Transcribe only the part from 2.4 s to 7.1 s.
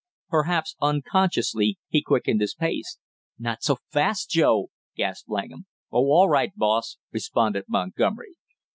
his pace. "Not so fast, Joe!" gasped Langham. "Oh, all right, boss!"